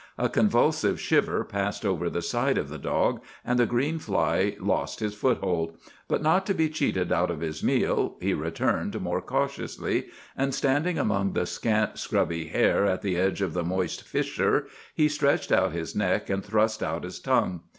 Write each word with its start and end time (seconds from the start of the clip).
A 0.17 0.29
convulsive 0.29 0.99
shiver 0.99 1.43
passed 1.43 1.85
over 1.85 2.09
the 2.09 2.23
side 2.23 2.57
of 2.57 2.69
the 2.69 2.79
dog 2.79 3.21
and 3.45 3.59
the 3.59 3.67
green 3.67 3.99
fly 3.99 4.55
lost 4.59 4.99
his 4.99 5.13
foothold; 5.13 5.77
but, 6.07 6.23
not 6.23 6.43
to 6.47 6.55
be 6.55 6.69
cheated 6.69 7.11
out 7.11 7.29
of 7.29 7.41
his 7.41 7.63
meal, 7.63 8.17
he 8.19 8.33
returned 8.33 8.99
more 8.99 9.21
cautiously, 9.21 10.07
and, 10.35 10.55
standing 10.55 10.97
among 10.97 11.33
the 11.33 11.45
scant, 11.45 11.99
scrubby 11.99 12.47
hair 12.47 12.83
at 12.87 13.03
the 13.03 13.15
edge 13.15 13.43
of 13.43 13.53
the 13.53 13.63
moist 13.63 14.01
fissure 14.07 14.65
he 14.95 15.07
stretched 15.07 15.51
out 15.51 15.71
his 15.71 15.95
neck 15.95 16.31
and 16.31 16.43
thrust 16.43 16.81
out 16.81 17.03
his 17.03 17.19
tongue. 17.19 17.61